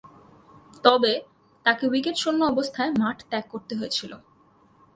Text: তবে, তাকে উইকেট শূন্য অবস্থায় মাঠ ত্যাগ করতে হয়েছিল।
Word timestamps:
তবে, 0.83 1.13
তাকে 1.65 1.83
উইকেট 1.87 2.15
শূন্য 2.17 2.41
অবস্থায় 2.43 2.91
মাঠ 2.99 3.17
ত্যাগ 3.29 3.45
করতে 3.49 3.73
হয়েছিল। 3.75 4.11